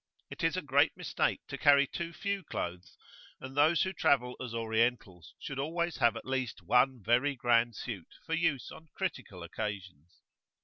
It 0.31 0.43
is 0.43 0.57
a 0.57 0.63
great 0.63 0.97
mistake 0.97 1.41
to 1.49 1.59
carry 1.59 1.85
too 1.85 2.11
few 2.11 2.43
clothes, 2.43 2.97
and 3.39 3.55
those 3.55 3.83
who 3.83 3.93
travel 3.93 4.35
as 4.43 4.51
Orientals 4.51 5.35
should 5.37 5.59
always 5.59 5.97
have 5.97 6.15
at 6.17 6.25
least 6.25 6.63
one 6.63 7.03
very 7.03 7.35
grand 7.35 7.75
suit 7.75 8.07
for 8.25 8.33
use 8.33 8.71
on 8.71 8.87
critical 8.95 9.43
occasions. 9.43 10.21